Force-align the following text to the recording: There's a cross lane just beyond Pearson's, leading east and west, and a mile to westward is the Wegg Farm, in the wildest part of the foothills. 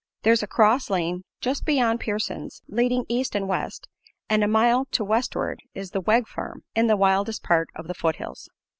There's 0.23 0.41
a 0.41 0.47
cross 0.47 0.89
lane 0.89 1.25
just 1.41 1.63
beyond 1.63 1.99
Pearson's, 1.99 2.63
leading 2.67 3.05
east 3.07 3.35
and 3.35 3.47
west, 3.47 3.87
and 4.31 4.43
a 4.43 4.47
mile 4.47 4.85
to 4.85 5.03
westward 5.03 5.61
is 5.75 5.91
the 5.91 6.01
Wegg 6.01 6.27
Farm, 6.27 6.63
in 6.75 6.87
the 6.87 6.97
wildest 6.97 7.43
part 7.43 7.69
of 7.75 7.87
the 7.87 7.93
foothills. 7.93 8.49